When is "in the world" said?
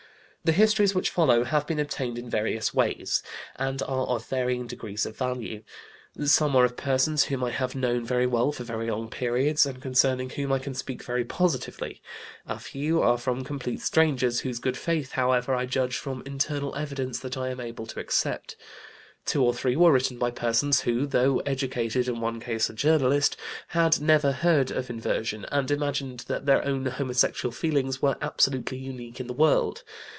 29.19-29.83